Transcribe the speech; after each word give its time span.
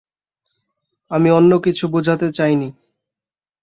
আমি 1.11 1.29
অন্য 1.31 1.51
কিছু 1.63 1.85
বুঝাতে 1.87 2.27
চাইনি। 2.31 2.69